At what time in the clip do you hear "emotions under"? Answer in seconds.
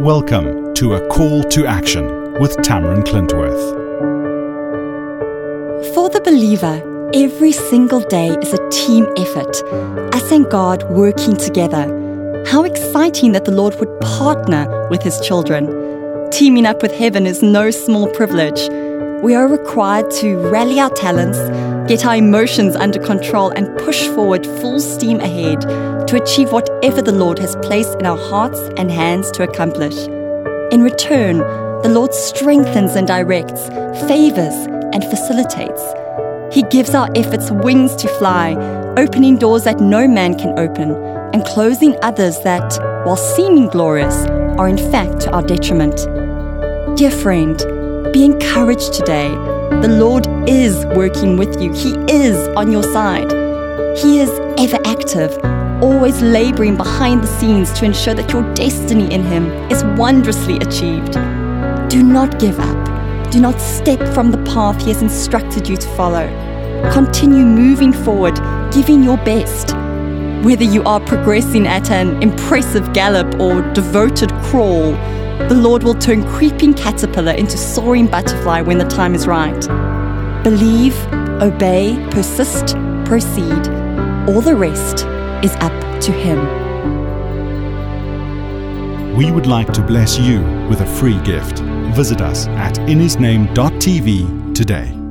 22.14-22.98